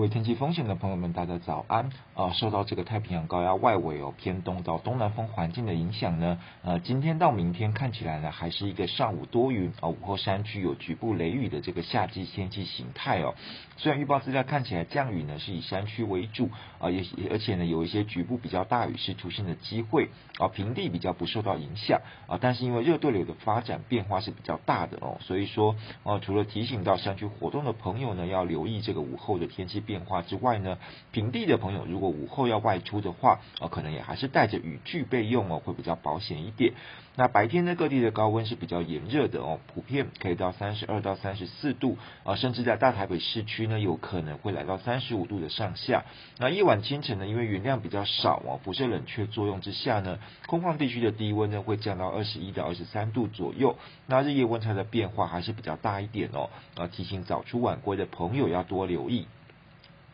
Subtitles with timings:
[0.00, 1.90] 位天气风险的朋友们，大家早安！
[2.14, 13.34] 啊，受到这个太平洋高压外围哦偏东到东南风环境的影响呢，呃，今天到明天看起来呢，还是一个上午多云啊，午后山区有局部雷雨的这个夏季天气形态哦。
[13.76, 30.78] 虽然预报资料看起来降雨呢是以山区为主啊，也而且呢有一些局部比较大雨势出现的机会啊，平地比较不受到影响啊，但是因为热对流的发展变化是比较大的哦，所以说哦，除了提醒到山区活动的朋友呢，要留意这个午后的天气变化之外呢，
[31.10, 36.74] 平地的朋友如果午后要外出的话啊，可能也还是带着雨具备用哦，会比较保险一点。
[37.16, 46.04] 那白天呢，各地的高温是比较炎热的哦，普遍可以到三十二到三十四度啊，甚至在大台北市区呢，有可能会来到三十五度的上下。
[46.38, 53.76] 那夜晚清晨呢，因为云量比较少哦，辐射冷却作用之下呢，空旷地区的低温呢会降到二十一到二十三度左右。
[54.06, 59.26] 那日夜温差的变化还是比较大一点哦，啊，提醒早出晚归的朋友要多留意。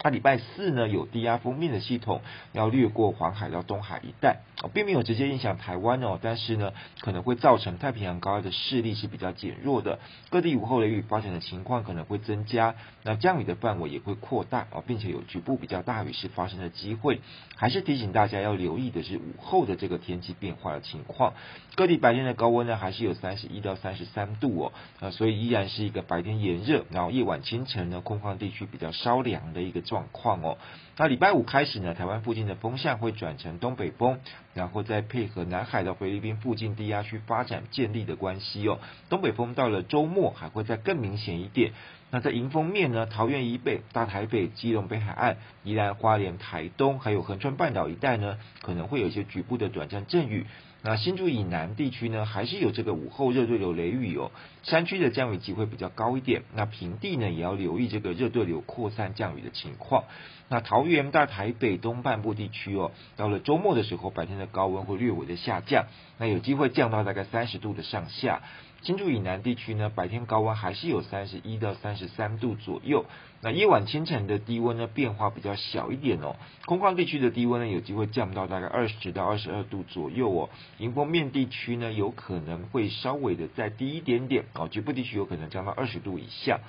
[0.02, 2.20] 那礼拜四呢，有低压封面的系统
[2.52, 4.40] 要掠过黄海到东海一带，
[4.72, 9.98] 并没有直接影响台湾哦，但是呢，可能会造成太平洋高压的势力是比较减弱的，
[10.30, 14.68] 各地午后雷雨发展的情况可能会增加，那降雨的范围也会扩大。
[14.70, 17.20] 哦，并且有局部比较大雨势发生的机会，
[17.56, 21.34] 还是提醒大家要留意的是午后的这个天气变化的情况，
[21.74, 30.58] 各地白天的高温呢还是有三十一到三十三度哦，啊，所以依然是一个白天炎热，然后夜晚清晨呢，空旷地区比较稍凉的一个状况哦，
[30.98, 34.20] 那礼拜五开始呢，台湾附近的风向会转成东北风，
[34.52, 41.72] 然后再配合南海的菲律宾附近低压区发展建立的关系哦，东北风到了周末还会再更明显一点。
[42.16, 50.46] 那在迎风面呢，桃园以北、大台北、基隆北海岸、宜兰花莲、台东，还有横川半岛一带呢，可能会有一些局部的短暂阵雨。
[50.80, 54.30] 那新竹以南地区呢，还是有这个午后热对流雷雨哦，
[54.62, 56.44] 山区的降雨机会比较高一点。
[56.54, 60.04] 那平地呢，也要留意这个热对流扩散降雨的情况。
[60.48, 65.84] 那桃园大台北东半部地区哦，到了周末的时候，白天的高温会略微的下降，
[66.16, 68.40] 那有机会降到大概三十度的上下。
[68.82, 73.04] 新竹以南地区呢，白天高温还是有三十一到三十三度左右。
[73.42, 76.36] 那夜晚清晨的低温呢，变化比较小一点哦。
[76.66, 80.50] 空旷地区的低温呢，有机会降到大概二十到二十二度左右哦。
[80.78, 84.68] 迎风面地区呢，有可能会稍微的再低一点点哦。
[84.68, 86.60] 局部地区有可能降到二十度以下。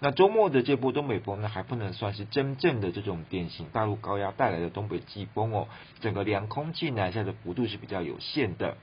[0.00, 5.68] 那周末的这波东北风呢，还不能算是真正的这种典型大陆高压带来的东北季风哦。
[6.00, 8.76] 整个凉空气南下的幅度是比较有限的。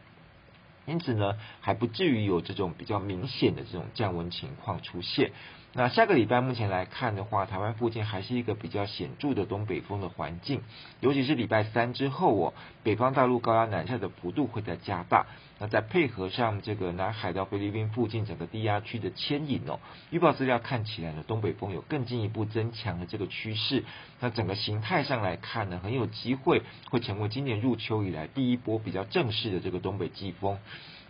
[0.86, 5.32] 因此呢，还不至于有这种比较明显的这种降温情况出现。
[5.76, 10.62] 那下个礼拜目前来看的话，台湾附近还是一个比较显著的东北风的环境，
[11.00, 15.26] 尤其是礼拜三之后哦，北方大陆高压南下的幅度会再加大。
[15.64, 19.80] 那再配合上这个南海到菲律宾附近整个低压区的牵引哦，
[20.10, 23.86] 预报资料看起来呢，东北风有更进一步增强的这个趋势。
[24.20, 30.58] 那整个形态上来看呢，很有机会会成为今年入秋以来第一波比较正式的这个东北季风。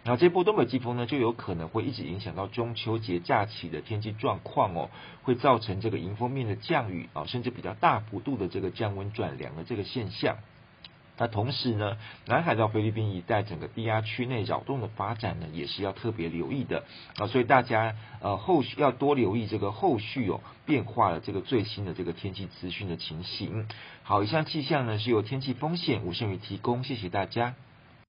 [0.03, 4.91] 然后这波东北季风呢，就有可能会一直影响到中秋节假期的天气状况哦，
[5.23, 10.37] 会造成这个迎风面的降雨啊，甚至比较大幅度的这个降温转凉的这个现象。
[11.17, 16.83] 那同时呢，南海到菲律宾一带整个低压区内扰动的发展呢，也是要特别留意的
[17.17, 23.67] 啊，所以大家呃后续要多留意这个后续哦变化的这个最新的这个天气资讯的情形。
[24.01, 27.53] 好，以上气象呢是由天气风险吴胜宇提供，谢谢大家。